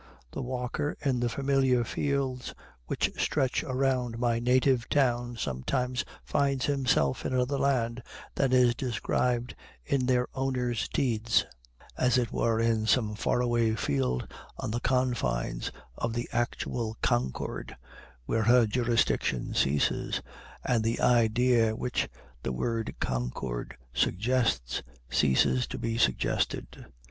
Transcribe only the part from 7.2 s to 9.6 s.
in another land than is described